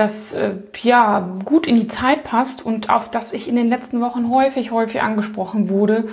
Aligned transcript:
das 0.00 0.32
äh, 0.32 0.54
ja 0.82 1.20
gut 1.44 1.66
in 1.66 1.74
die 1.74 1.88
Zeit 1.88 2.24
passt 2.24 2.64
und 2.64 2.88
auf 2.88 3.10
das 3.10 3.32
ich 3.32 3.48
in 3.48 3.56
den 3.56 3.68
letzten 3.68 4.00
Wochen 4.00 4.30
häufig, 4.30 4.70
häufig 4.72 5.02
angesprochen 5.02 5.68
wurde. 5.68 6.08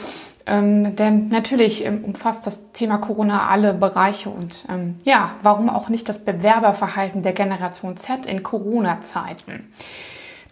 Ähm, 0.45 0.95
denn 0.95 1.29
natürlich 1.29 1.85
ähm, 1.85 2.03
umfasst 2.03 2.45
das 2.45 2.71
Thema 2.71 2.97
Corona 2.97 3.47
alle 3.47 3.73
Bereiche 3.73 4.29
und 4.29 4.65
ähm, 4.69 4.95
ja, 5.03 5.31
warum 5.41 5.69
auch 5.69 5.89
nicht 5.89 6.07
das 6.07 6.19
Bewerberverhalten 6.19 7.21
der 7.21 7.33
Generation 7.33 7.97
Z 7.97 8.25
in 8.25 8.43
Corona-Zeiten. 8.43 9.71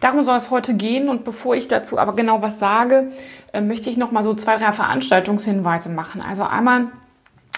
Darum 0.00 0.22
soll 0.22 0.36
es 0.36 0.50
heute 0.50 0.74
gehen 0.74 1.08
und 1.08 1.24
bevor 1.24 1.54
ich 1.54 1.68
dazu 1.68 1.98
aber 1.98 2.14
genau 2.14 2.42
was 2.42 2.58
sage, 2.58 3.12
äh, 3.52 3.60
möchte 3.60 3.88
ich 3.88 3.96
noch 3.96 4.12
mal 4.12 4.24
so 4.24 4.34
zwei, 4.34 4.56
drei 4.56 4.72
Veranstaltungshinweise 4.72 5.88
machen. 5.88 6.22
Also 6.22 6.42
einmal 6.42 6.86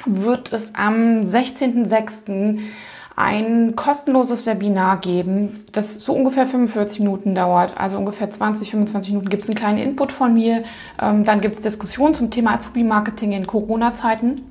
wird 0.07 0.53
es 0.53 0.75
am 0.75 1.21
16.06 1.21 2.61
ein 3.19 3.75
kostenloses 3.75 4.47
Webinar 4.47 5.01
geben, 5.01 5.65
das 5.73 5.97
so 5.97 6.13
ungefähr 6.13 6.47
45 6.47 7.01
Minuten 7.01 7.35
dauert. 7.35 7.77
Also 7.77 7.99
ungefähr 7.99 8.31
20, 8.31 8.71
25 8.71 9.11
Minuten 9.11 9.29
gibt 9.29 9.43
es 9.43 9.49
einen 9.49 9.59
kleinen 9.59 9.79
Input 9.79 10.13
von 10.13 10.33
mir. 10.33 10.63
Ähm, 11.03 11.25
dann 11.25 11.41
gibt 11.41 11.57
es 11.57 11.61
Diskussionen 11.61 12.15
zum 12.15 12.31
Thema 12.31 12.55
Azubi-Marketing 12.55 13.33
in 13.33 13.49
Corona-Zeiten. 13.49 14.43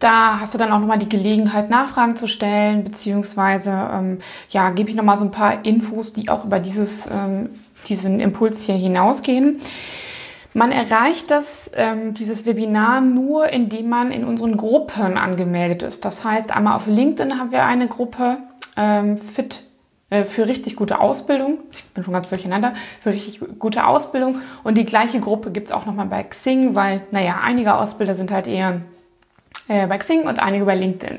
Da 0.00 0.40
hast 0.40 0.52
du 0.52 0.58
dann 0.58 0.72
auch 0.72 0.80
nochmal 0.80 0.98
die 0.98 1.08
Gelegenheit, 1.08 1.70
Nachfragen 1.70 2.16
zu 2.16 2.26
stellen, 2.26 2.82
beziehungsweise 2.82 3.70
ähm, 3.70 4.18
ja, 4.50 4.70
gebe 4.70 4.90
ich 4.90 4.96
nochmal 4.96 5.20
so 5.20 5.24
ein 5.24 5.30
paar 5.30 5.64
Infos, 5.64 6.12
die 6.12 6.28
auch 6.28 6.44
über 6.44 6.58
dieses, 6.58 7.06
ähm, 7.06 7.50
diesen 7.88 8.18
Impuls 8.18 8.62
hier 8.62 8.74
hinausgehen. 8.74 9.60
Man 10.56 10.70
erreicht 10.70 11.32
das, 11.32 11.68
ähm, 11.74 12.14
dieses 12.14 12.46
Webinar 12.46 13.00
nur, 13.00 13.48
indem 13.48 13.88
man 13.88 14.12
in 14.12 14.24
unseren 14.24 14.56
Gruppen 14.56 15.18
angemeldet 15.18 15.82
ist. 15.82 16.04
Das 16.04 16.22
heißt, 16.22 16.52
einmal 16.52 16.76
auf 16.76 16.86
LinkedIn 16.86 17.40
haben 17.40 17.50
wir 17.50 17.64
eine 17.64 17.88
Gruppe 17.88 18.38
ähm, 18.76 19.16
Fit 19.16 19.62
äh, 20.10 20.24
für 20.24 20.46
richtig 20.46 20.76
gute 20.76 21.00
Ausbildung. 21.00 21.58
Ich 21.72 21.84
bin 21.86 22.04
schon 22.04 22.14
ganz 22.14 22.28
durcheinander. 22.28 22.74
Für 23.02 23.10
richtig 23.10 23.40
gute 23.58 23.84
Ausbildung. 23.84 24.40
Und 24.62 24.78
die 24.78 24.84
gleiche 24.84 25.18
Gruppe 25.18 25.50
gibt's 25.50 25.72
auch 25.72 25.86
nochmal 25.86 26.06
bei 26.06 26.22
Xing, 26.22 26.76
weil, 26.76 27.02
naja, 27.10 27.40
einige 27.42 27.74
Ausbilder 27.74 28.14
sind 28.14 28.30
halt 28.30 28.46
eher 28.46 28.80
äh, 29.66 29.88
bei 29.88 29.98
Xing 29.98 30.22
und 30.22 30.38
einige 30.38 30.66
bei 30.66 30.76
LinkedIn. 30.76 31.18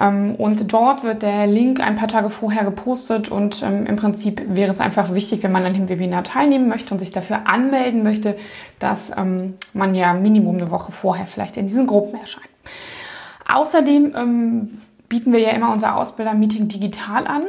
Ähm, 0.00 0.34
und 0.36 0.72
dort 0.72 1.04
wird 1.04 1.22
der 1.22 1.46
Link 1.46 1.80
ein 1.80 1.96
paar 1.96 2.08
Tage 2.08 2.30
vorher 2.30 2.64
gepostet 2.64 3.30
und 3.30 3.62
ähm, 3.62 3.86
im 3.86 3.96
Prinzip 3.96 4.42
wäre 4.48 4.70
es 4.70 4.80
einfach 4.80 5.14
wichtig, 5.14 5.42
wenn 5.42 5.52
man 5.52 5.64
an 5.64 5.74
dem 5.74 5.88
Webinar 5.88 6.24
teilnehmen 6.24 6.68
möchte 6.68 6.92
und 6.92 6.98
sich 6.98 7.10
dafür 7.10 7.46
anmelden 7.46 8.02
möchte, 8.02 8.36
dass 8.78 9.10
ähm, 9.16 9.54
man 9.72 9.94
ja 9.94 10.14
Minimum 10.14 10.56
eine 10.56 10.70
Woche 10.70 10.92
vorher 10.92 11.26
vielleicht 11.26 11.56
in 11.56 11.68
diesen 11.68 11.86
Gruppen 11.86 12.18
erscheint. 12.18 12.48
Außerdem 13.50 14.12
bieten 15.08 15.32
wir 15.32 15.40
ja 15.40 15.50
immer 15.50 15.72
unser 15.72 15.96
Ausbilder-Meeting 15.96 16.68
digital 16.68 17.26
an. 17.26 17.42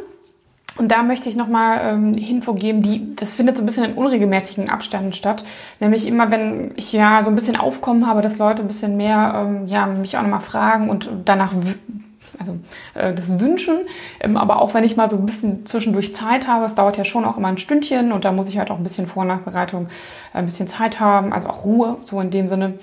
Und 0.77 0.89
da 0.93 1.03
möchte 1.03 1.27
ich 1.27 1.35
nochmal 1.35 1.81
ähm, 1.83 2.13
Info 2.13 2.53
geben, 2.53 2.81
die, 2.81 3.13
das 3.17 3.33
findet 3.33 3.57
so 3.57 3.63
ein 3.63 3.65
bisschen 3.65 3.83
in 3.83 3.93
unregelmäßigen 3.95 4.69
Abständen 4.69 5.11
statt. 5.11 5.43
Nämlich 5.81 6.07
immer, 6.07 6.31
wenn 6.31 6.71
ich 6.77 6.93
ja 6.93 7.21
so 7.25 7.29
ein 7.29 7.35
bisschen 7.35 7.57
Aufkommen 7.57 8.07
habe, 8.07 8.21
dass 8.21 8.37
Leute 8.37 8.61
ein 8.61 8.67
bisschen 8.69 8.95
mehr, 8.95 9.33
ähm, 9.35 9.67
ja, 9.67 9.87
mich 9.87 10.17
auch 10.17 10.21
nochmal 10.21 10.39
fragen 10.39 10.89
und 10.89 11.09
danach 11.25 11.53
also 12.39 12.57
äh, 12.95 13.13
das 13.13 13.39
Wünschen. 13.39 13.79
Ähm, 14.19 14.37
aber 14.37 14.61
auch 14.61 14.73
wenn 14.73 14.83
ich 14.83 14.97
mal 14.97 15.09
so 15.09 15.17
ein 15.17 15.25
bisschen 15.25 15.65
zwischendurch 15.65 16.15
Zeit 16.15 16.47
habe, 16.47 16.65
es 16.65 16.75
dauert 16.75 16.97
ja 16.97 17.05
schon 17.05 17.25
auch 17.25 17.37
immer 17.37 17.49
ein 17.49 17.57
Stündchen 17.57 18.11
und 18.11 18.25
da 18.25 18.31
muss 18.31 18.47
ich 18.47 18.57
halt 18.57 18.71
auch 18.71 18.77
ein 18.77 18.83
bisschen 18.83 19.07
Vornachbereitung, 19.07 19.87
ein 20.33 20.45
bisschen 20.45 20.67
Zeit 20.67 20.99
haben, 20.99 21.33
also 21.33 21.49
auch 21.49 21.65
Ruhe, 21.65 21.97
so 22.01 22.19
in 22.19 22.31
dem 22.31 22.47
Sinne. 22.47 22.75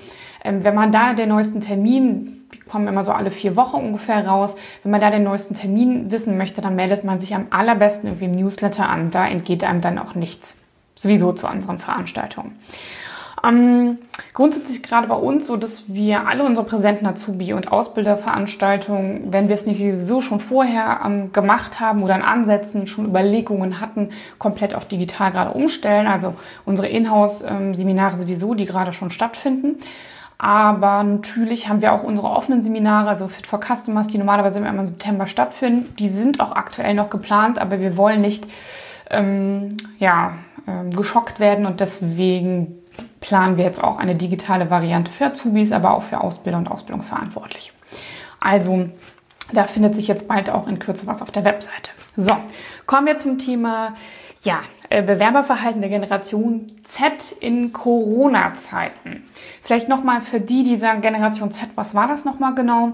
Ähm, 0.43 0.63
wenn 0.63 0.75
man 0.75 0.91
da 0.91 1.13
den 1.13 1.29
neuesten 1.29 1.61
Termin, 1.61 2.45
die 2.53 2.59
kommen 2.59 2.87
immer 2.87 3.03
so 3.03 3.11
alle 3.11 3.31
vier 3.31 3.55
Wochen 3.55 3.77
ungefähr 3.77 4.25
raus, 4.25 4.55
wenn 4.83 4.91
man 4.91 5.01
da 5.01 5.11
den 5.11 5.23
neuesten 5.23 5.53
Termin 5.53 6.11
wissen 6.11 6.37
möchte, 6.37 6.61
dann 6.61 6.75
meldet 6.75 7.03
man 7.03 7.19
sich 7.19 7.35
am 7.35 7.47
allerbesten 7.49 8.07
irgendwie 8.07 8.25
im 8.25 8.31
Newsletter 8.31 8.87
an. 8.87 9.11
Da 9.11 9.27
entgeht 9.27 9.63
einem 9.63 9.81
dann 9.81 9.99
auch 9.99 10.15
nichts. 10.15 10.57
Sowieso 10.95 11.31
zu 11.33 11.47
unseren 11.47 11.77
Veranstaltungen. 11.77 12.55
Ähm, 13.47 13.99
grundsätzlich 14.33 14.83
gerade 14.83 15.07
bei 15.07 15.15
uns 15.15 15.47
so, 15.47 15.57
dass 15.57 15.85
wir 15.87 16.27
alle 16.27 16.43
unsere 16.43 16.65
präsenten 16.65 17.05
Azubi- 17.05 17.53
und 17.53 17.71
Ausbilderveranstaltungen, 17.71 19.31
wenn 19.31 19.47
wir 19.47 19.55
es 19.55 19.65
nicht 19.65 19.83
so 20.01 20.21
schon 20.21 20.39
vorher 20.39 21.01
ähm, 21.05 21.31
gemacht 21.31 21.79
haben 21.79 22.03
oder 22.03 22.15
in 22.15 22.21
Ansätzen 22.21 22.87
schon 22.87 23.05
Überlegungen 23.05 23.79
hatten, 23.79 24.09
komplett 24.37 24.75
auf 24.75 24.85
digital 24.85 25.31
gerade 25.31 25.51
umstellen. 25.51 26.07
Also 26.07 26.33
unsere 26.65 26.87
Inhouse-Seminare 26.87 28.19
sowieso, 28.19 28.53
die 28.53 28.65
gerade 28.65 28.93
schon 28.93 29.11
stattfinden. 29.11 29.77
Aber 30.39 31.03
natürlich 31.03 31.67
haben 31.67 31.81
wir 31.81 31.93
auch 31.93 32.03
unsere 32.03 32.29
offenen 32.29 32.61
Seminare, 32.61 33.09
also 33.09 33.27
Fit 33.27 33.47
for 33.47 33.59
Customers, 33.59 34.07
die 34.07 34.19
normalerweise 34.19 34.59
immer 34.59 34.69
im 34.69 34.85
September 34.85 35.25
stattfinden. 35.25 35.95
Die 35.97 36.09
sind 36.09 36.39
auch 36.39 36.51
aktuell 36.51 36.93
noch 36.93 37.09
geplant, 37.09 37.57
aber 37.57 37.79
wir 37.79 37.97
wollen 37.97 38.21
nicht 38.21 38.47
ähm, 39.09 39.77
ja, 39.97 40.33
ähm, 40.67 40.91
geschockt 40.91 41.39
werden 41.39 41.65
und 41.65 41.79
deswegen 41.79 42.75
planen 43.21 43.57
wir 43.57 43.63
jetzt 43.63 43.83
auch 43.83 43.97
eine 43.97 44.15
digitale 44.15 44.69
Variante 44.69 45.11
für 45.11 45.27
Azubis, 45.27 45.71
aber 45.71 45.95
auch 45.95 46.03
für 46.03 46.21
Ausbilder 46.21 46.57
und 46.57 46.69
Ausbildungsverantwortliche. 46.69 47.71
Also 48.39 48.89
da 49.53 49.65
findet 49.65 49.95
sich 49.95 50.07
jetzt 50.07 50.27
bald 50.27 50.49
auch 50.49 50.67
in 50.67 50.79
Kürze 50.79 51.07
was 51.07 51.21
auf 51.21 51.31
der 51.31 51.43
Webseite. 51.43 51.91
So, 52.15 52.35
kommen 52.85 53.07
wir 53.07 53.19
zum 53.19 53.37
Thema 53.37 53.95
ja, 54.43 54.59
äh, 54.89 55.01
Bewerberverhalten 55.01 55.81
der 55.81 55.89
Generation 55.89 56.71
Z 56.83 57.31
in 57.39 57.73
Corona-Zeiten. 57.73 59.23
Vielleicht 59.61 59.89
nochmal 59.89 60.21
für 60.21 60.39
die, 60.39 60.63
die 60.63 60.77
sagen 60.77 61.01
Generation 61.01 61.51
Z, 61.51 61.69
was 61.75 61.95
war 61.95 62.07
das 62.07 62.25
nochmal 62.25 62.55
genau? 62.55 62.93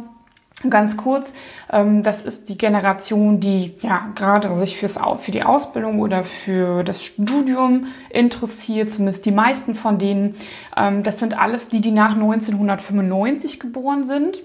Ganz 0.69 0.97
kurz, 0.97 1.33
ähm, 1.71 2.03
das 2.03 2.21
ist 2.21 2.47
die 2.47 2.57
Generation, 2.57 3.39
die 3.39 3.73
ja 3.81 4.07
gerade 4.15 4.55
sich 4.55 4.77
fürs, 4.77 4.99
für 5.19 5.31
die 5.31 5.43
Ausbildung 5.43 5.99
oder 5.99 6.23
für 6.23 6.83
das 6.83 7.03
Studium 7.03 7.87
interessiert, 8.11 8.91
zumindest 8.91 9.25
die 9.25 9.31
meisten 9.31 9.75
von 9.75 9.97
denen. 9.97 10.35
Ähm, 10.77 11.03
das 11.03 11.19
sind 11.19 11.37
alles 11.37 11.69
die, 11.69 11.81
die 11.81 11.91
nach 11.91 12.13
1995 12.13 13.59
geboren 13.59 14.05
sind. 14.05 14.41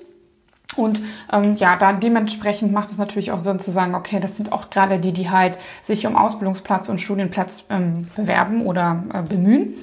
Und 0.77 1.01
ähm, 1.33 1.57
ja, 1.57 1.77
da 1.77 1.93
dementsprechend 1.93 2.73
macht 2.73 2.91
es 2.91 2.99
natürlich 2.99 3.33
auch 3.33 3.39
Sinn 3.39 3.59
zu 3.59 3.71
sagen, 3.71 3.95
okay, 3.95 4.19
das 4.21 4.37
sind 4.37 4.53
auch 4.53 4.71
gerade 4.71 4.99
die, 4.99 5.13
die 5.13 5.31
halt 5.31 5.59
sich 5.85 6.07
um 6.07 6.17
Ausbildungsplatz 6.17 6.89
und 6.89 7.01
Studienplatz 7.01 7.65
ähm, 7.71 8.07
bewerben 8.17 8.65
oder 8.65 9.05
äh, 9.13 9.23
bemühen. 9.23 9.75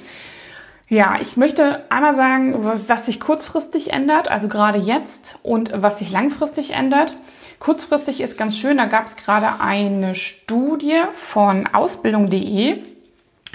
Ja, 0.87 1.17
ich 1.19 1.35
möchte 1.35 1.83
einmal 1.89 2.15
sagen, 2.15 2.55
was 2.87 3.07
sich 3.07 3.19
kurzfristig 3.19 3.91
ändert, 3.91 4.27
also 4.27 4.47
gerade 4.47 4.77
jetzt 4.77 5.37
und 5.41 5.71
was 5.75 5.97
sich 5.97 6.11
langfristig 6.11 6.73
ändert. 6.73 7.15
Kurzfristig 7.59 8.21
ist 8.21 8.37
ganz 8.37 8.55
schön, 8.55 8.77
da 8.77 8.85
gab 8.85 9.07
es 9.07 9.15
gerade 9.15 9.59
eine 9.59 10.13
Studie 10.13 11.01
von 11.15 11.67
ausbildung.de, 11.73 12.83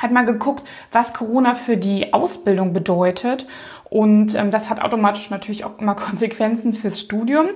hat 0.00 0.12
mal 0.12 0.24
geguckt, 0.24 0.62
was 0.92 1.12
Corona 1.12 1.54
für 1.54 1.76
die 1.76 2.12
Ausbildung 2.12 2.72
bedeutet 2.72 3.46
und 3.90 4.36
ähm, 4.36 4.52
das 4.52 4.70
hat 4.70 4.80
automatisch 4.80 5.30
natürlich 5.30 5.64
auch 5.64 5.78
immer 5.78 5.94
Konsequenzen 5.96 6.72
fürs 6.72 7.00
Studium. 7.00 7.48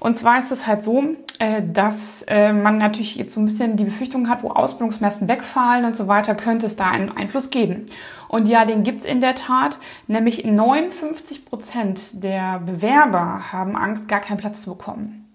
Und 0.00 0.18
zwar 0.18 0.38
ist 0.38 0.50
es 0.50 0.66
halt 0.66 0.82
so, 0.82 1.02
äh, 1.38 1.62
dass 1.62 2.22
äh, 2.28 2.52
man 2.52 2.78
natürlich 2.78 3.14
jetzt 3.16 3.32
so 3.32 3.40
ein 3.40 3.46
bisschen 3.46 3.76
die 3.76 3.84
Befürchtung 3.84 4.28
hat, 4.28 4.42
wo 4.42 4.50
Ausbildungsmessen 4.50 5.28
wegfallen 5.28 5.84
und 5.84 5.96
so 5.96 6.08
weiter, 6.08 6.34
könnte 6.34 6.66
es 6.66 6.76
da 6.76 6.90
einen 6.90 7.16
Einfluss 7.16 7.50
geben. 7.50 7.86
Und 8.28 8.48
ja, 8.48 8.64
den 8.64 8.82
gibt's 8.82 9.04
in 9.04 9.20
der 9.20 9.36
Tat. 9.36 9.78
Nämlich 10.08 10.44
59 10.44 11.46
Prozent 11.46 12.22
der 12.22 12.58
Bewerber 12.58 13.52
haben 13.52 13.76
Angst, 13.76 14.08
gar 14.08 14.20
keinen 14.20 14.38
Platz 14.38 14.62
zu 14.62 14.70
bekommen. 14.70 15.25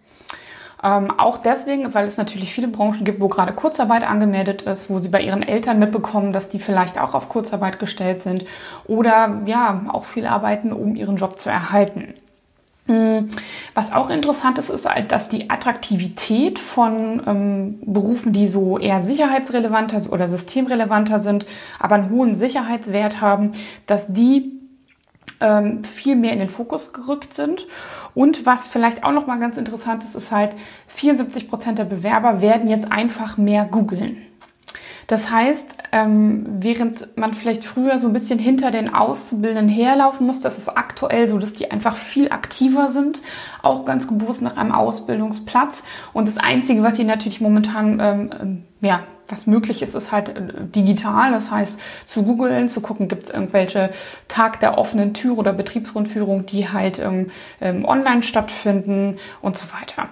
Ähm, 0.84 1.12
auch 1.18 1.38
deswegen, 1.38 1.94
weil 1.94 2.06
es 2.08 2.18
natürlich 2.18 2.54
viele 2.54 2.68
Branchen 2.68 3.04
gibt, 3.04 3.22
wo 3.22 3.28
gerade 3.28 3.54
Kurzarbeit 3.54 4.08
angemeldet 4.08 4.64
ist, 4.64 4.90
wo 4.90 5.00
sie 5.00 5.10
bei 5.10 5.22
ihren 5.22 5.44
Eltern 5.44 5.80
mitbekommen, 5.80 6.34
dass 6.34 6.50
die 6.50 6.60
vielleicht 6.60 7.00
auch 7.00 7.14
auf 7.14 7.30
Kurzarbeit 7.30 7.80
gestellt 7.80 8.24
sind 8.24 8.46
oder 8.86 9.42
ja, 9.46 9.86
auch 9.90 10.06
viel 10.06 10.26
arbeiten, 10.26 10.74
um 10.74 10.96
ihren 10.96 11.18
Job 11.18 11.38
zu 11.38 11.50
erhalten. 11.50 12.16
Hm, 12.88 13.30
was 13.76 13.94
auch 13.94 14.10
interessant 14.10 14.58
ist, 14.58 14.70
ist 14.70 14.90
halt, 14.90 15.12
dass 15.12 15.30
die 15.30 15.52
Attraktivität 15.52 16.58
von 16.58 17.22
ähm, 17.28 17.80
Berufen, 17.86 18.34
die 18.34 18.48
so 18.48 18.80
eher 18.80 19.02
sicherheitsrelevanter 19.02 20.12
oder 20.12 20.28
systemrelevanter 20.28 21.20
sind, 21.20 21.46
aber 21.80 21.96
einen 21.96 22.10
hohen 22.10 22.34
Sicherheitswert 22.34 23.22
haben, 23.22 23.52
dass 23.86 24.12
die 24.12 24.61
ähm, 25.42 25.84
viel 25.84 26.16
mehr 26.16 26.34
in 26.34 26.40
den 26.40 26.50
Fokus 26.50 26.94
gerückt 26.94 27.34
sind. 27.34 27.68
Und 28.14 28.46
was 28.46 28.68
vielleicht 28.68 29.04
auch 29.04 29.12
noch 29.12 29.28
mal 29.28 29.40
ganz 29.40 29.58
interessant 29.58 30.04
ist, 30.04 30.16
ist 30.16 30.32
halt 30.32 30.56
74 30.88 31.50
Prozent 31.50 31.80
der 31.80 31.86
Bewerber 31.86 32.42
werden 32.42 32.70
jetzt 32.70 32.92
einfach 32.92 33.38
mehr 33.38 33.66
googeln. 33.66 34.18
Das 35.08 35.30
heißt, 35.30 35.76
ähm, 35.92 36.46
während 36.62 37.18
man 37.18 37.34
vielleicht 37.34 37.66
früher 37.66 38.00
so 38.00 38.08
ein 38.08 38.14
bisschen 38.14 38.40
hinter 38.40 38.72
den 38.72 38.94
Auszubildenden 38.94 39.68
herlaufen 39.68 40.26
muss, 40.26 40.40
das 40.40 40.58
ist 40.58 40.70
aktuell 40.70 41.28
so, 41.28 41.38
dass 41.38 41.52
die 41.52 41.70
einfach 41.70 41.98
viel 41.98 42.32
aktiver 42.32 42.88
sind, 42.88 43.22
auch 43.62 43.84
ganz 43.84 44.08
bewusst 44.08 44.42
nach 44.42 44.56
einem 44.56 44.72
Ausbildungsplatz. 44.72 45.84
Und 46.14 46.30
das 46.30 46.38
Einzige, 46.38 46.82
was 46.84 46.96
sie 46.96 47.04
natürlich 47.04 47.42
momentan 47.42 48.00
ähm, 48.00 48.30
ähm 48.40 48.64
ja, 48.80 49.02
was 49.32 49.48
möglich 49.48 49.82
ist, 49.82 49.96
ist 49.96 50.12
halt 50.12 50.30
äh, 50.30 50.42
digital. 50.76 51.32
Das 51.32 51.52
heißt, 51.52 51.80
zu 52.06 52.24
googeln, 52.24 52.70
zu 52.70 52.82
gucken, 52.82 53.08
gibt 53.08 53.26
es 53.26 53.30
irgendwelche 53.30 53.92
Tag 54.28 54.60
der 54.60 54.78
offenen 54.78 55.14
Tür 55.14 55.38
oder 55.38 55.54
Betriebsrundführung, 55.54 56.46
die 56.46 56.70
halt 56.70 57.00
ähm, 57.00 57.32
ähm, 57.60 57.86
online 57.86 58.24
stattfinden 58.24 59.18
und 59.42 59.58
so 59.58 59.68
weiter. 59.74 60.10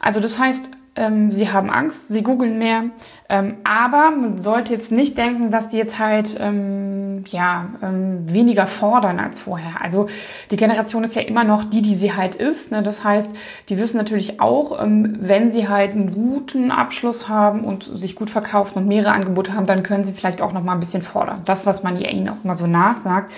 Also 0.00 0.20
das 0.20 0.38
heißt, 0.38 0.68
ähm, 0.96 1.30
sie 1.30 1.50
haben 1.50 1.70
Angst, 1.70 2.08
sie 2.08 2.22
googeln 2.22 2.58
mehr, 2.58 2.84
ähm, 3.28 3.56
aber 3.62 4.10
man 4.10 4.40
sollte 4.40 4.72
jetzt 4.72 4.90
nicht 4.90 5.16
denken, 5.16 5.50
dass 5.50 5.68
die 5.68 5.76
jetzt 5.76 5.98
halt 5.98 6.36
ähm, 6.40 7.24
ja 7.28 7.68
ähm, 7.82 8.32
weniger 8.32 8.66
fordern 8.66 9.20
als 9.20 9.40
vorher. 9.40 9.80
Also 9.80 10.06
die 10.50 10.56
Generation 10.56 11.04
ist 11.04 11.14
ja 11.14 11.22
immer 11.22 11.44
noch 11.44 11.64
die, 11.64 11.82
die 11.82 11.94
sie 11.94 12.14
halt 12.14 12.34
ist. 12.34 12.72
Ne? 12.72 12.82
Das 12.82 13.04
heißt, 13.04 13.30
die 13.68 13.78
wissen 13.78 13.98
natürlich 13.98 14.40
auch, 14.40 14.82
ähm, 14.82 15.18
wenn 15.20 15.52
sie 15.52 15.68
halt 15.68 15.92
einen 15.92 16.12
guten 16.12 16.72
Abschluss 16.72 17.28
haben 17.28 17.62
und 17.62 17.84
sich 17.84 18.16
gut 18.16 18.30
verkaufen 18.30 18.78
und 18.78 18.88
mehrere 18.88 19.12
Angebote 19.12 19.54
haben, 19.54 19.66
dann 19.66 19.82
können 19.82 20.04
sie 20.04 20.12
vielleicht 20.12 20.42
auch 20.42 20.52
noch 20.52 20.64
mal 20.64 20.74
ein 20.74 20.80
bisschen 20.80 21.02
fordern. 21.02 21.42
Das, 21.44 21.66
was 21.66 21.82
man 21.82 21.96
ihnen 21.96 22.28
auch 22.28 22.44
mal 22.44 22.56
so 22.56 22.66
nachsagt. 22.66 23.30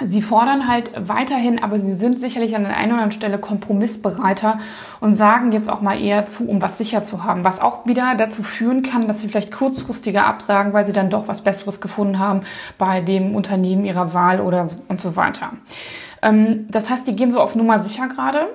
Sie 0.00 0.22
fordern 0.22 0.68
halt 0.68 0.90
weiterhin, 0.96 1.62
aber 1.62 1.78
sie 1.78 1.94
sind 1.94 2.18
sicherlich 2.18 2.56
an 2.56 2.62
der 2.62 2.76
einen 2.76 2.92
oder 2.92 3.02
anderen 3.02 3.12
Stelle 3.12 3.38
kompromissbereiter 3.38 4.58
und 5.00 5.14
sagen 5.14 5.52
jetzt 5.52 5.68
auch 5.68 5.82
mal 5.82 6.00
eher 6.00 6.26
zu, 6.26 6.48
um 6.48 6.62
was 6.62 6.78
sicher 6.78 7.04
zu 7.04 7.24
haben, 7.24 7.44
was 7.44 7.60
auch 7.60 7.84
wieder 7.84 8.14
dazu 8.16 8.42
führen 8.42 8.82
kann, 8.82 9.06
dass 9.06 9.20
sie 9.20 9.28
vielleicht 9.28 9.52
kurzfristiger 9.52 10.26
absagen, 10.26 10.72
weil 10.72 10.86
sie 10.86 10.94
dann 10.94 11.10
doch 11.10 11.28
was 11.28 11.42
Besseres 11.42 11.80
gefunden 11.80 12.18
haben 12.18 12.40
bei 12.78 13.00
dem 13.02 13.34
Unternehmen 13.34 13.84
ihrer 13.84 14.14
Wahl 14.14 14.40
oder 14.40 14.70
und 14.88 15.00
so 15.00 15.14
weiter. 15.14 15.52
Ähm, 16.22 16.68
das 16.70 16.88
heißt, 16.88 17.06
die 17.06 17.14
gehen 17.14 17.30
so 17.30 17.40
auf 17.40 17.54
Nummer 17.54 17.78
sicher 17.78 18.08
gerade 18.08 18.48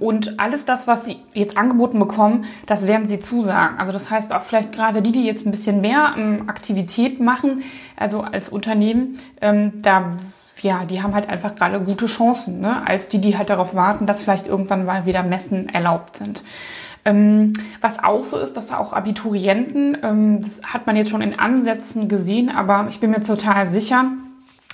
und 0.00 0.40
alles 0.40 0.64
das, 0.64 0.86
was 0.86 1.04
sie 1.04 1.18
jetzt 1.34 1.58
angeboten 1.58 1.98
bekommen, 1.98 2.46
das 2.66 2.86
werden 2.86 3.06
sie 3.06 3.20
zusagen. 3.20 3.78
Also 3.78 3.92
das 3.92 4.10
heißt 4.10 4.32
auch 4.32 4.42
vielleicht 4.42 4.72
gerade 4.72 5.02
die, 5.02 5.12
die 5.12 5.26
jetzt 5.26 5.44
ein 5.46 5.50
bisschen 5.50 5.80
mehr 5.82 6.14
ähm, 6.16 6.48
Aktivität 6.48 7.20
machen, 7.20 7.62
also 7.96 8.22
als 8.22 8.48
Unternehmen, 8.48 9.18
ähm, 9.40 9.82
da 9.82 10.16
ja, 10.62 10.84
die 10.84 11.02
haben 11.02 11.14
halt 11.14 11.28
einfach 11.28 11.54
gerade 11.56 11.80
gute 11.80 12.06
Chancen, 12.06 12.60
ne? 12.60 12.86
als 12.86 13.08
die, 13.08 13.20
die 13.20 13.36
halt 13.36 13.50
darauf 13.50 13.74
warten, 13.74 14.06
dass 14.06 14.22
vielleicht 14.22 14.46
irgendwann 14.46 14.84
mal 14.84 15.06
wieder 15.06 15.24
Messen 15.24 15.68
erlaubt 15.68 16.16
sind. 16.16 16.44
Ähm, 17.04 17.52
was 17.80 17.98
auch 17.98 18.24
so 18.24 18.38
ist, 18.38 18.56
dass 18.56 18.72
auch 18.72 18.92
Abiturienten, 18.92 19.98
ähm, 20.02 20.42
das 20.42 20.62
hat 20.62 20.86
man 20.86 20.94
jetzt 20.94 21.10
schon 21.10 21.20
in 21.20 21.36
Ansätzen 21.36 22.08
gesehen, 22.08 22.48
aber 22.48 22.86
ich 22.88 23.00
bin 23.00 23.10
mir 23.10 23.22
total 23.22 23.68
sicher, 23.68 24.04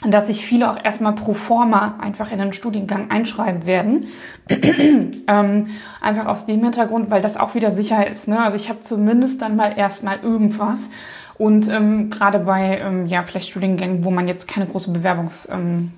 dass 0.06 0.28
sich 0.28 0.46
viele 0.46 0.70
auch 0.70 0.82
erstmal 0.82 1.14
pro 1.14 1.34
forma 1.34 1.96
einfach 2.00 2.30
in 2.30 2.38
den 2.38 2.52
Studiengang 2.52 3.10
einschreiben 3.10 3.66
werden. 3.66 4.06
ähm, 4.48 5.66
einfach 6.00 6.26
aus 6.26 6.46
dem 6.46 6.62
Hintergrund, 6.62 7.10
weil 7.10 7.20
das 7.20 7.36
auch 7.36 7.54
wieder 7.54 7.72
sicher 7.72 8.06
ist. 8.06 8.28
Ne? 8.28 8.40
Also 8.40 8.56
ich 8.56 8.68
habe 8.68 8.80
zumindest 8.80 9.42
dann 9.42 9.56
mal 9.56 9.76
erstmal 9.76 10.20
irgendwas. 10.20 10.88
Und 11.36 11.68
ähm, 11.68 12.10
gerade 12.10 12.40
bei 12.40 12.78
ähm, 12.78 13.06
ja 13.06 13.22
vielleicht 13.24 13.50
Studiengängen, 13.50 14.04
wo 14.04 14.10
man 14.10 14.28
jetzt 14.28 14.48
keine 14.48 14.66
große 14.66 14.90
Bewerbungstirade 14.90 15.62
ähm, 15.62 15.92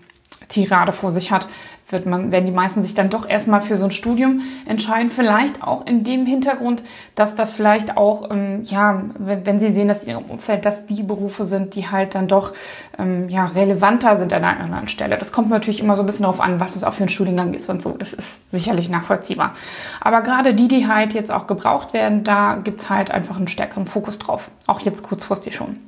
vor 0.92 1.12
sich 1.12 1.30
hat, 1.30 1.46
wird 1.92 2.06
man, 2.06 2.30
werden 2.30 2.46
die 2.46 2.52
meisten 2.52 2.82
sich 2.82 2.94
dann 2.94 3.10
doch 3.10 3.28
erstmal 3.28 3.62
für 3.62 3.76
so 3.76 3.84
ein 3.84 3.90
Studium 3.90 4.42
entscheiden. 4.66 5.10
Vielleicht 5.10 5.62
auch 5.62 5.86
in 5.86 6.04
dem 6.04 6.26
Hintergrund, 6.26 6.82
dass 7.14 7.34
das 7.34 7.50
vielleicht 7.50 7.96
auch, 7.96 8.30
ähm, 8.30 8.62
ja, 8.64 9.02
wenn, 9.18 9.46
wenn, 9.46 9.60
sie 9.60 9.72
sehen, 9.72 9.88
dass 9.88 10.04
in 10.04 10.10
ihrem 10.10 10.24
Umfeld, 10.24 10.64
dass 10.64 10.86
die 10.86 11.02
Berufe 11.02 11.44
sind, 11.44 11.74
die 11.74 11.88
halt 11.88 12.14
dann 12.14 12.28
doch 12.28 12.52
ähm, 12.98 13.28
ja, 13.28 13.46
relevanter 13.46 14.16
sind 14.16 14.32
an 14.32 14.44
einer 14.44 14.60
anderen 14.60 14.88
Stelle. 14.88 15.18
Das 15.18 15.32
kommt 15.32 15.50
natürlich 15.50 15.80
immer 15.80 15.96
so 15.96 16.02
ein 16.02 16.06
bisschen 16.06 16.24
darauf 16.24 16.40
an, 16.40 16.60
was 16.60 16.76
es 16.76 16.84
auch 16.84 16.94
für 16.94 17.04
ein 17.04 17.08
Studiengang 17.08 17.54
ist 17.54 17.68
und 17.68 17.82
so. 17.82 17.90
Das 17.90 18.12
ist 18.12 18.38
sicherlich 18.50 18.88
nachvollziehbar. 18.88 19.54
Aber 20.00 20.22
gerade 20.22 20.54
die, 20.54 20.68
die 20.68 20.86
halt 20.86 21.14
jetzt 21.14 21.30
auch 21.30 21.46
gebraucht 21.46 21.92
werden, 21.92 22.24
da 22.24 22.56
gibt's 22.56 22.88
halt 22.88 23.10
einfach 23.10 23.36
einen 23.36 23.48
stärkeren 23.48 23.86
Fokus 23.86 24.18
drauf. 24.18 24.50
Auch 24.66 24.80
jetzt 24.80 25.02
kurzfristig 25.02 25.54
schon. 25.54 25.78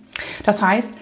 Das 0.44 0.62
heißt, 0.62 0.92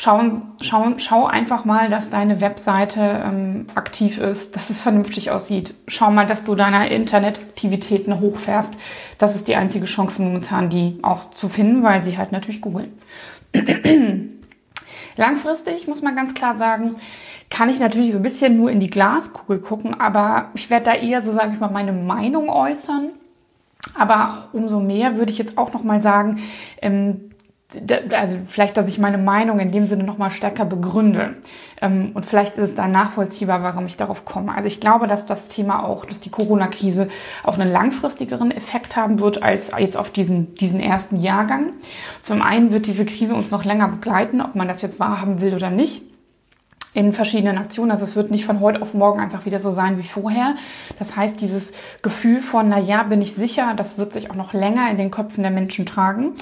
Schau, 0.00 0.22
schau, 0.60 0.92
schau 0.98 1.26
einfach 1.26 1.64
mal, 1.64 1.88
dass 1.88 2.08
deine 2.08 2.40
Webseite 2.40 3.00
ähm, 3.00 3.66
aktiv 3.74 4.18
ist, 4.18 4.54
dass 4.54 4.70
es 4.70 4.80
vernünftig 4.80 5.32
aussieht. 5.32 5.74
Schau 5.88 6.12
mal, 6.12 6.24
dass 6.24 6.44
du 6.44 6.54
deine 6.54 6.88
Internetaktivitäten 6.88 8.20
hochfährst. 8.20 8.74
Das 9.18 9.34
ist 9.34 9.48
die 9.48 9.56
einzige 9.56 9.86
Chance 9.86 10.22
momentan, 10.22 10.68
die 10.68 11.00
auch 11.02 11.30
zu 11.30 11.48
finden, 11.48 11.82
weil 11.82 12.04
sie 12.04 12.16
halt 12.16 12.30
natürlich 12.30 12.60
googeln. 12.60 12.92
Langfristig 15.16 15.88
muss 15.88 16.00
man 16.00 16.14
ganz 16.14 16.32
klar 16.32 16.54
sagen, 16.54 16.94
kann 17.50 17.68
ich 17.68 17.80
natürlich 17.80 18.12
so 18.12 18.18
ein 18.18 18.22
bisschen 18.22 18.56
nur 18.56 18.70
in 18.70 18.78
die 18.78 18.90
Glaskugel 18.90 19.58
gucken, 19.58 20.00
aber 20.00 20.50
ich 20.54 20.70
werde 20.70 20.84
da 20.84 20.94
eher 20.94 21.22
so, 21.22 21.32
sage 21.32 21.54
ich 21.54 21.58
mal, 21.58 21.72
meine 21.72 21.92
Meinung 21.92 22.50
äußern. 22.50 23.08
Aber 23.96 24.46
umso 24.52 24.78
mehr 24.78 25.16
würde 25.16 25.32
ich 25.32 25.38
jetzt 25.38 25.58
auch 25.58 25.72
noch 25.72 25.82
mal 25.82 26.00
sagen, 26.00 26.38
ähm, 26.80 27.28
also 28.12 28.38
vielleicht, 28.46 28.78
dass 28.78 28.88
ich 28.88 28.98
meine 28.98 29.18
Meinung 29.18 29.58
in 29.60 29.70
dem 29.70 29.86
Sinne 29.86 30.04
nochmal 30.04 30.30
stärker 30.30 30.64
begründe. 30.64 31.34
Ähm, 31.82 32.12
und 32.14 32.24
vielleicht 32.24 32.56
ist 32.56 32.70
es 32.70 32.74
dann 32.74 32.92
nachvollziehbar, 32.92 33.62
warum 33.62 33.84
ich 33.84 33.98
darauf 33.98 34.24
komme. 34.24 34.54
Also 34.54 34.66
ich 34.66 34.80
glaube, 34.80 35.06
dass 35.06 35.26
das 35.26 35.48
Thema 35.48 35.84
auch, 35.84 36.06
dass 36.06 36.20
die 36.20 36.30
Corona-Krise 36.30 37.08
auch 37.44 37.58
einen 37.58 37.70
langfristigeren 37.70 38.50
Effekt 38.50 38.96
haben 38.96 39.20
wird 39.20 39.42
als 39.42 39.70
jetzt 39.78 39.98
auf 39.98 40.10
diesen, 40.10 40.54
diesen 40.54 40.80
ersten 40.80 41.16
Jahrgang. 41.16 41.74
Zum 42.22 42.40
einen 42.40 42.72
wird 42.72 42.86
diese 42.86 43.04
Krise 43.04 43.34
uns 43.34 43.50
noch 43.50 43.64
länger 43.64 43.88
begleiten, 43.88 44.40
ob 44.40 44.54
man 44.54 44.66
das 44.66 44.80
jetzt 44.80 44.98
wahrhaben 44.98 45.42
will 45.42 45.54
oder 45.54 45.68
nicht 45.68 46.02
in 46.94 47.12
verschiedenen 47.12 47.58
Aktionen. 47.58 47.90
Also 47.90 48.04
es 48.04 48.16
wird 48.16 48.30
nicht 48.30 48.46
von 48.46 48.60
heute 48.60 48.80
auf 48.80 48.94
morgen 48.94 49.20
einfach 49.20 49.44
wieder 49.44 49.60
so 49.60 49.72
sein 49.72 49.98
wie 49.98 50.08
vorher. 50.08 50.56
Das 50.98 51.16
heißt, 51.16 51.38
dieses 51.38 51.72
Gefühl 52.00 52.40
von, 52.40 52.70
na 52.70 52.78
ja, 52.78 53.02
bin 53.02 53.20
ich 53.20 53.34
sicher, 53.34 53.74
das 53.76 53.98
wird 53.98 54.14
sich 54.14 54.30
auch 54.30 54.36
noch 54.36 54.54
länger 54.54 54.90
in 54.90 54.96
den 54.96 55.10
Köpfen 55.10 55.42
der 55.42 55.52
Menschen 55.52 55.84
tragen. 55.84 56.32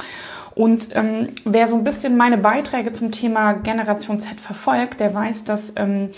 Und 0.56 0.88
ähm, 0.94 1.28
wer 1.44 1.68
so 1.68 1.76
ein 1.76 1.84
bisschen 1.84 2.16
meine 2.16 2.38
Beiträge 2.38 2.94
zum 2.94 3.12
Thema 3.12 3.52
Generation 3.52 4.18
Z 4.18 4.40
verfolgt, 4.40 5.00
der 5.00 5.12
weiß, 5.12 5.44
dass 5.44 5.74
ähm, 5.76 6.08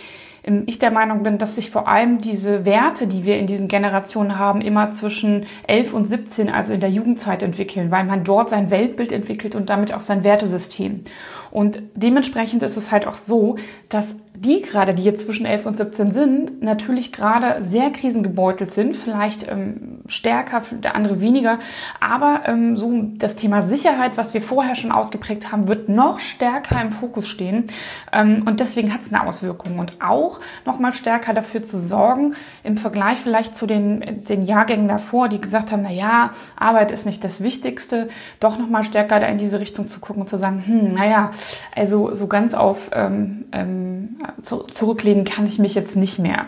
ähm, 0.45 0.63
ich 0.67 0.79
der 0.79 0.93
Meinung 0.93 1.25
bin, 1.25 1.39
dass 1.39 1.57
sich 1.57 1.73
vor 1.73 1.89
allem 1.89 2.21
diese 2.21 2.65
Werte, 2.65 3.09
die 3.09 3.25
wir 3.25 3.37
in 3.39 3.49
diesen 3.49 3.67
Generationen 3.67 4.39
haben, 4.39 4.61
immer 4.61 4.93
zwischen 4.93 5.47
11 5.67 5.93
und 5.93 6.07
17, 6.07 6.51
also 6.51 6.73
in 6.73 6.79
der 6.79 6.91
Jugendzeit 6.91 7.43
entwickeln, 7.43 7.91
weil 7.91 8.05
man 8.05 8.23
dort 8.23 8.51
sein 8.51 8.71
Weltbild 8.71 9.11
entwickelt 9.11 9.57
und 9.57 9.71
damit 9.71 9.93
auch 9.93 10.03
sein 10.03 10.23
Wertesystem. 10.23 11.03
Und 11.51 11.83
dementsprechend 11.95 12.63
ist 12.63 12.77
es 12.77 12.91
halt 12.91 13.07
auch 13.07 13.17
so, 13.17 13.57
dass 13.89 14.15
die 14.41 14.63
gerade, 14.63 14.95
die 14.95 15.03
jetzt 15.03 15.27
zwischen 15.27 15.47
11 15.47 15.67
und 15.67 15.77
17 15.77 16.13
sind, 16.13 16.63
natürlich 16.63 17.13
gerade 17.13 17.63
sehr 17.63 17.91
krisengebeutelt 17.91 18.71
sind, 18.71 18.95
vielleicht 18.95 19.49
ähm, 19.49 20.03
stärker, 20.07 20.63
der 20.71 20.95
andere 20.95 21.21
weniger. 21.21 21.59
Aber 22.01 22.43
ähm, 22.45 22.77
so 22.77 22.93
das 23.17 23.35
Thema 23.35 23.63
Sicherheit, 23.63 24.13
was 24.17 24.35
wir 24.35 24.43
vorher 24.43 24.77
schon 24.77 24.93
ausgeprägt 24.93 25.51
haben, 25.51 25.67
wird 25.67 25.89
noch 25.89 26.21
stärker 26.21 26.81
im 26.81 26.93
Fokus 26.93 27.27
stehen. 27.27 27.65
Ähm, 28.13 28.45
und 28.47 28.61
deswegen 28.61 28.95
hat 28.95 29.03
es 29.03 29.13
eine 29.13 29.27
Auswirkung. 29.27 29.79
Und 29.79 30.01
auch 30.01 30.39
noch 30.65 30.79
mal 30.79 30.93
stärker 30.93 31.35
dafür 31.35 31.63
zu 31.63 31.81
sorgen, 31.81 32.35
im 32.63 32.79
Vergleich 32.79 33.19
vielleicht 33.19 33.57
zu 33.57 33.67
den, 33.67 34.25
den 34.29 34.45
Jahrgängen 34.45 34.89
davor, 34.89 35.29
die 35.29 35.41
gesagt 35.41 35.73
haben, 35.73 35.83
na 35.83 35.91
ja, 35.91 36.31
Arbeit 36.57 36.93
ist 36.93 37.07
nicht 37.07 37.25
das 37.25 37.41
Wichtigste, 37.41 38.09
doch 38.39 38.59
noch 38.59 38.69
mal 38.69 38.85
stärker 38.85 39.19
da 39.19 39.27
in 39.27 39.39
diese 39.39 39.59
Richtung 39.59 39.89
zu 39.89 39.99
gucken 39.99 40.23
und 40.23 40.29
zu 40.29 40.37
sagen, 40.37 40.63
hm, 40.65 40.95
naja, 40.95 41.31
also 41.75 42.15
so 42.15 42.27
ganz 42.27 42.55
auf 42.55 42.91
ähm, 42.93 43.45
ähm, 43.53 44.17
zurücklehnen 44.43 45.25
kann 45.25 45.47
ich 45.47 45.59
mich 45.59 45.75
jetzt 45.75 45.97
nicht 45.97 46.19
mehr. 46.19 46.47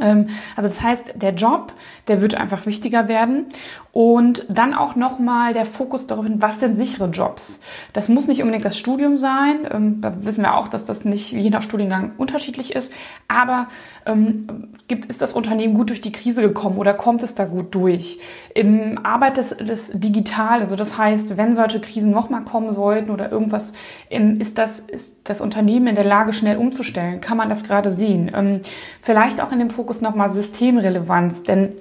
Ähm, 0.00 0.28
also 0.56 0.68
das 0.68 0.80
heißt, 0.80 1.14
der 1.14 1.34
Job, 1.34 1.72
der 2.08 2.20
wird 2.20 2.34
einfach 2.34 2.66
wichtiger 2.66 3.08
werden 3.08 3.46
und 3.94 4.44
dann 4.48 4.74
auch 4.74 4.96
nochmal 4.96 5.54
der 5.54 5.66
Fokus 5.66 6.08
darauf, 6.08 6.26
was 6.28 6.58
sind 6.58 6.78
sichere 6.78 7.08
Jobs. 7.10 7.60
Das 7.92 8.08
muss 8.08 8.26
nicht 8.26 8.42
unbedingt 8.42 8.64
das 8.64 8.76
Studium 8.76 9.18
sein. 9.18 9.68
Ähm, 9.70 10.00
da 10.00 10.12
wissen 10.24 10.42
wir 10.42 10.56
auch, 10.56 10.66
dass 10.66 10.84
das 10.84 11.04
nicht 11.04 11.30
je 11.30 11.48
nach 11.50 11.62
Studiengang 11.62 12.10
unterschiedlich 12.18 12.74
ist. 12.74 12.92
Aber 13.28 13.68
ähm, 14.04 14.74
gibt, 14.88 15.06
ist 15.06 15.22
das 15.22 15.32
Unternehmen 15.32 15.74
gut 15.74 15.90
durch 15.90 16.00
die 16.00 16.10
Krise 16.10 16.42
gekommen 16.42 16.78
oder 16.78 16.92
kommt 16.92 17.22
es 17.22 17.36
da 17.36 17.44
gut 17.44 17.72
durch? 17.74 18.18
Im 18.52 18.98
Arbeit 19.04 19.36
des, 19.36 19.92
digital, 19.94 20.60
also 20.60 20.74
das 20.74 20.98
heißt, 20.98 21.36
wenn 21.36 21.54
solche 21.54 21.80
Krisen 21.80 22.10
nochmal 22.10 22.42
kommen 22.42 22.72
sollten 22.72 23.10
oder 23.10 23.30
irgendwas, 23.30 23.72
ähm, 24.10 24.40
ist 24.40 24.58
das, 24.58 24.80
ist 24.80 25.14
das 25.22 25.40
Unternehmen 25.40 25.86
in 25.86 25.94
der 25.94 26.04
Lage, 26.04 26.32
schnell 26.32 26.56
umzustellen? 26.56 27.20
Kann 27.20 27.36
man 27.36 27.48
das 27.48 27.62
gerade 27.62 27.92
sehen? 27.92 28.30
Ähm, 28.34 28.60
vielleicht 29.00 29.40
auch 29.40 29.52
in 29.52 29.60
dem 29.60 29.70
Fokus 29.70 29.83
nochmal 30.00 30.30
Systemrelevanz, 30.30 31.42
denn 31.42 31.74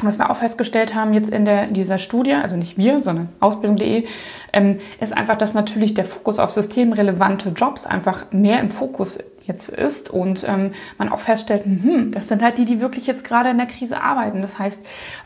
was 0.00 0.18
wir 0.18 0.30
auch 0.30 0.36
festgestellt 0.36 0.94
haben 0.94 1.14
jetzt 1.14 1.30
in, 1.30 1.44
der, 1.44 1.66
dieser 1.66 1.98
Studie, 1.98 2.34
also 2.34 2.56
nicht 2.56 2.76
wir, 2.76 3.00
sondern 3.00 3.28
Ausbildung.de, 3.38 4.06
ähm, 4.52 4.80
ist 5.00 5.16
einfach, 5.16 5.36
dass 5.36 5.54
natürlich 5.54 5.94
der 5.94 6.04
Fokus 6.04 6.40
auf 6.40 6.50
systemrelevante 6.50 7.50
Jobs 7.50 7.86
einfach 7.86 8.32
mehr 8.32 8.60
im 8.60 8.70
Fokus 8.70 9.18
jetzt 9.46 9.68
ist 9.68 10.10
und 10.10 10.44
ähm, 10.48 10.72
man 10.98 11.10
auch 11.10 11.20
feststellt, 11.20 11.64
hm, 11.64 12.12
das 12.12 12.28
sind 12.28 12.42
halt 12.42 12.58
die, 12.58 12.64
die 12.64 12.80
wirklich 12.80 13.06
jetzt 13.06 13.24
gerade 13.24 13.50
in 13.50 13.58
der 13.58 13.66
Krise 13.66 14.00
arbeiten. 14.00 14.42
Das 14.42 14.58
heißt, 14.58 14.80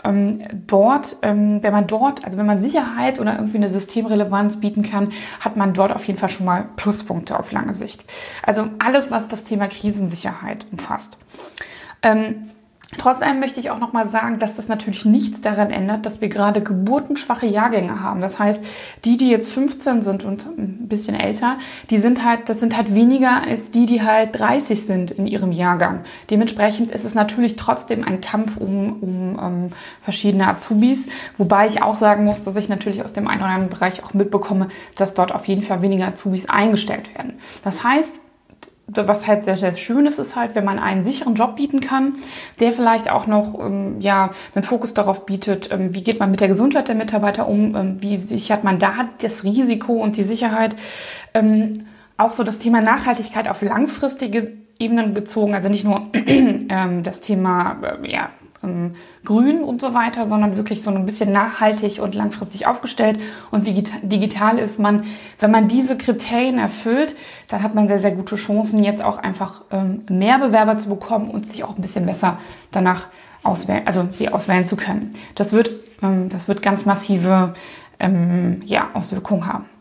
ähm, 0.04 0.40
dort, 0.66 1.16
ähm, 1.22 1.62
wenn 1.62 1.72
man 1.72 1.86
dort, 1.86 2.24
also 2.24 2.36
wenn 2.36 2.46
man 2.46 2.60
Sicherheit 2.60 3.20
oder 3.20 3.36
irgendwie 3.36 3.58
eine 3.58 3.70
Systemrelevanz 3.70 4.58
bieten 4.58 4.82
kann, 4.82 5.10
hat 5.40 5.56
man 5.56 5.72
dort 5.72 5.92
auf 5.92 6.04
jeden 6.04 6.18
Fall 6.18 6.30
schon 6.30 6.46
mal 6.46 6.66
Pluspunkte 6.76 7.38
auf 7.38 7.52
lange 7.52 7.74
Sicht. 7.74 8.04
Also 8.42 8.68
alles, 8.80 9.10
was 9.10 9.28
das 9.28 9.44
Thema 9.44 9.68
Krisensicherheit 9.68 10.66
umfasst. 10.72 11.16
Ähm, 12.02 12.48
Trotz 12.96 13.20
allem 13.20 13.38
möchte 13.38 13.60
ich 13.60 13.70
auch 13.70 13.78
nochmal 13.78 14.08
sagen, 14.08 14.38
dass 14.38 14.56
das 14.56 14.68
natürlich 14.68 15.04
nichts 15.04 15.42
daran 15.42 15.70
ändert, 15.70 16.06
dass 16.06 16.22
wir 16.22 16.30
gerade 16.30 16.62
geburtenschwache 16.62 17.44
Jahrgänge 17.44 18.00
haben. 18.00 18.22
Das 18.22 18.38
heißt, 18.38 18.64
die, 19.04 19.18
die 19.18 19.28
jetzt 19.28 19.52
15 19.52 20.00
sind 20.00 20.24
und 20.24 20.46
ein 20.46 20.88
bisschen 20.88 21.14
älter, 21.14 21.58
die 21.90 21.98
sind 21.98 22.24
halt, 22.24 22.48
das 22.48 22.60
sind 22.60 22.74
halt 22.78 22.94
weniger 22.94 23.42
als 23.42 23.70
die, 23.70 23.84
die 23.84 24.02
halt 24.02 24.38
30 24.38 24.86
sind 24.86 25.10
in 25.10 25.26
ihrem 25.26 25.52
Jahrgang. 25.52 26.00
Dementsprechend 26.30 26.90
ist 26.90 27.04
es 27.04 27.14
natürlich 27.14 27.56
trotzdem 27.56 28.04
ein 28.04 28.22
Kampf 28.22 28.56
um, 28.56 29.02
um 29.02 29.38
ähm, 29.38 29.70
verschiedene 30.02 30.48
Azubis, 30.48 31.08
wobei 31.36 31.66
ich 31.66 31.82
auch 31.82 31.98
sagen 31.98 32.24
muss, 32.24 32.42
dass 32.42 32.56
ich 32.56 32.70
natürlich 32.70 33.04
aus 33.04 33.12
dem 33.12 33.28
einen 33.28 33.42
oder 33.42 33.50
anderen 33.50 33.70
Bereich 33.70 34.02
auch 34.02 34.14
mitbekomme, 34.14 34.68
dass 34.96 35.12
dort 35.12 35.34
auf 35.34 35.44
jeden 35.44 35.62
Fall 35.62 35.82
weniger 35.82 36.08
Azubis 36.08 36.48
eingestellt 36.48 37.14
werden. 37.14 37.34
Das 37.62 37.84
heißt, 37.84 38.18
was 38.94 39.26
halt 39.26 39.44
sehr, 39.44 39.56
sehr 39.56 39.76
schön 39.76 40.06
ist, 40.06 40.18
ist 40.18 40.34
halt, 40.34 40.54
wenn 40.54 40.64
man 40.64 40.78
einen 40.78 41.04
sicheren 41.04 41.34
Job 41.34 41.56
bieten 41.56 41.80
kann, 41.80 42.14
der 42.58 42.72
vielleicht 42.72 43.10
auch 43.10 43.26
noch 43.26 43.58
ähm, 43.60 44.00
ja 44.00 44.30
einen 44.54 44.64
Fokus 44.64 44.94
darauf 44.94 45.26
bietet, 45.26 45.70
ähm, 45.70 45.94
wie 45.94 46.02
geht 46.02 46.18
man 46.20 46.30
mit 46.30 46.40
der 46.40 46.48
Gesundheit 46.48 46.88
der 46.88 46.94
Mitarbeiter 46.94 47.48
um, 47.48 47.74
ähm, 47.76 47.96
wie 48.00 48.16
sichert 48.16 48.64
man 48.64 48.78
da 48.78 49.04
das 49.20 49.44
Risiko 49.44 49.92
und 49.94 50.16
die 50.16 50.24
Sicherheit. 50.24 50.74
Ähm, 51.34 51.84
auch 52.16 52.32
so 52.32 52.42
das 52.44 52.58
Thema 52.58 52.80
Nachhaltigkeit 52.80 53.46
auf 53.46 53.62
langfristige 53.62 54.52
Ebenen 54.78 55.14
bezogen, 55.14 55.54
also 55.54 55.68
nicht 55.68 55.84
nur 55.84 56.08
ähm, 56.14 57.02
das 57.02 57.20
Thema 57.20 57.76
äh, 57.82 58.10
ja, 58.10 58.30
grün 59.24 59.62
und 59.62 59.80
so 59.80 59.94
weiter, 59.94 60.26
sondern 60.26 60.56
wirklich 60.56 60.82
so 60.82 60.90
ein 60.90 61.06
bisschen 61.06 61.32
nachhaltig 61.32 62.00
und 62.00 62.14
langfristig 62.14 62.66
aufgestellt. 62.66 63.20
Und 63.50 63.66
wie 63.66 63.84
digital 64.02 64.58
ist 64.58 64.78
man, 64.80 65.02
wenn 65.38 65.50
man 65.50 65.68
diese 65.68 65.96
Kriterien 65.96 66.58
erfüllt, 66.58 67.14
dann 67.48 67.62
hat 67.62 67.74
man 67.74 67.88
sehr, 67.88 68.00
sehr 68.00 68.12
gute 68.12 68.36
Chancen, 68.36 68.82
jetzt 68.82 69.02
auch 69.02 69.18
einfach 69.18 69.62
ähm, 69.70 70.02
mehr 70.10 70.38
Bewerber 70.38 70.76
zu 70.78 70.88
bekommen 70.88 71.30
und 71.30 71.46
sich 71.46 71.62
auch 71.62 71.76
ein 71.76 71.82
bisschen 71.82 72.06
besser 72.06 72.38
danach 72.72 73.06
auswählen, 73.44 73.86
also 73.86 74.08
sie 74.12 74.28
auswählen 74.28 74.66
zu 74.66 74.76
können. 74.76 75.14
Das 75.34 75.52
wird, 75.52 75.70
ähm, 76.02 76.28
das 76.28 76.48
wird 76.48 76.60
ganz 76.60 76.84
massive 76.84 77.54
ähm, 78.00 78.60
ja, 78.64 78.90
Auswirkungen 78.94 79.46
haben. 79.46 79.77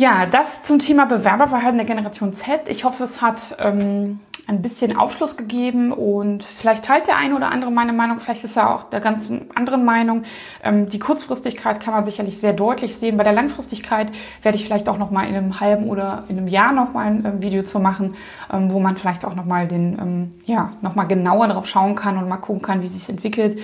Ja, 0.00 0.24
das 0.24 0.62
zum 0.62 0.78
Thema 0.78 1.04
Bewerberverhalten 1.04 1.76
der 1.76 1.86
Generation 1.86 2.32
Z. 2.32 2.68
Ich 2.68 2.84
hoffe, 2.84 3.04
es 3.04 3.20
hat 3.20 3.54
ähm, 3.58 4.18
ein 4.46 4.62
bisschen 4.62 4.96
Aufschluss 4.96 5.36
gegeben 5.36 5.92
und 5.92 6.42
vielleicht 6.42 6.86
teilt 6.86 7.06
der 7.06 7.18
eine 7.18 7.36
oder 7.36 7.50
andere 7.50 7.70
meine 7.70 7.92
Meinung, 7.92 8.18
vielleicht 8.18 8.42
ist 8.42 8.56
er 8.56 8.74
auch 8.74 8.84
der 8.84 9.00
ganz 9.00 9.30
anderen 9.54 9.84
Meinung. 9.84 10.22
Ähm, 10.64 10.88
die 10.88 10.98
Kurzfristigkeit 10.98 11.80
kann 11.80 11.92
man 11.92 12.06
sicherlich 12.06 12.38
sehr 12.38 12.54
deutlich 12.54 12.96
sehen. 12.96 13.18
Bei 13.18 13.24
der 13.24 13.34
Langfristigkeit 13.34 14.10
werde 14.40 14.56
ich 14.56 14.64
vielleicht 14.64 14.88
auch 14.88 14.96
noch 14.96 15.10
mal 15.10 15.28
in 15.28 15.34
einem 15.34 15.60
halben 15.60 15.86
oder 15.86 16.24
in 16.30 16.38
einem 16.38 16.48
Jahr 16.48 16.72
noch 16.72 16.94
mal 16.94 17.04
ein 17.04 17.26
ähm, 17.26 17.42
Video 17.42 17.62
zu 17.62 17.78
machen, 17.78 18.14
ähm, 18.50 18.72
wo 18.72 18.80
man 18.80 18.96
vielleicht 18.96 19.26
auch 19.26 19.34
noch 19.34 19.44
mal 19.44 19.68
den, 19.68 19.98
ähm, 19.98 20.34
ja, 20.46 20.70
noch 20.80 20.94
mal 20.94 21.04
genauer 21.04 21.48
darauf 21.48 21.66
schauen 21.66 21.94
kann 21.94 22.16
und 22.16 22.26
mal 22.26 22.38
gucken 22.38 22.62
kann, 22.62 22.80
wie 22.80 22.88
sich 22.88 23.06
entwickelt. 23.10 23.58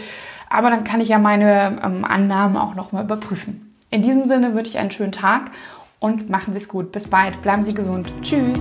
Aber 0.51 0.69
dann 0.69 0.85
kann 0.85 1.01
ich 1.01 1.09
ja 1.09 1.19
meine 1.19 1.81
ähm, 1.83 2.05
Annahmen 2.05 2.59
auch 2.59 2.75
noch 2.75 2.93
mal 2.93 3.05
überprüfen. 3.05 3.63
In 3.89 4.03
diesem 4.03 4.29
Sinne 4.29 4.55
wünsche 4.55 4.73
ich 4.73 4.79
einen 4.79 4.91
schönen 4.91 5.13
Tag 5.13 5.51
und 5.99 6.29
machen 6.31 6.53
Sie 6.53 6.61
es 6.61 6.69
gut. 6.69 6.93
Bis 6.93 7.09
bald. 7.09 7.41
Bleiben 7.43 7.63
Sie 7.63 7.75
gesund. 7.75 8.13
Tschüss. 8.23 8.59